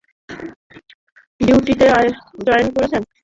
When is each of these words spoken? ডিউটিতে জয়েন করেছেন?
ডিউটিতে 1.41 1.85
জয়েন 2.45 2.67
করেছেন? 2.75 3.01